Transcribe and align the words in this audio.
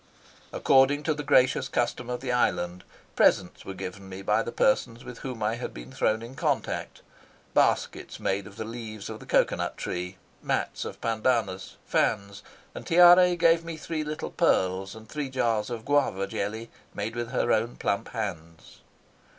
According 0.51 1.03
to 1.03 1.13
the 1.13 1.21
gracious 1.21 1.67
custom 1.67 2.09
of 2.09 2.21
the 2.21 2.31
island, 2.31 2.83
presents 3.15 3.65
were 3.65 3.75
given 3.75 4.09
me 4.09 4.23
by 4.23 4.41
the 4.41 4.51
persons 4.51 5.03
with 5.05 5.19
whom 5.19 5.43
I 5.43 5.57
had 5.57 5.75
been 5.75 5.91
thrown 5.91 6.23
in 6.23 6.33
contact 6.33 7.03
baskets 7.53 8.19
made 8.19 8.47
of 8.47 8.55
the 8.55 8.65
leaves 8.65 9.11
of 9.11 9.19
the 9.19 9.27
cocoa 9.27 9.57
nut 9.57 9.77
tree, 9.77 10.17
mats 10.41 10.85
of 10.85 10.99
pandanus, 11.01 11.75
fans; 11.85 12.41
and 12.73 12.83
Tiare 12.87 13.35
gave 13.35 13.63
me 13.63 13.77
three 13.77 14.03
little 14.03 14.31
pearls 14.31 14.95
and 14.95 15.07
three 15.07 15.29
jars 15.29 15.69
of 15.69 15.85
guava 15.85 16.25
jelly 16.25 16.71
made 16.95 17.15
with 17.15 17.29
her 17.29 17.51
own 17.51 17.75
plump 17.75 18.07
hands. 18.09 18.81